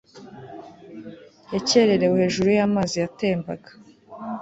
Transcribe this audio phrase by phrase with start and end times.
[1.53, 3.69] yakererewe hejuru y amazi yatembaga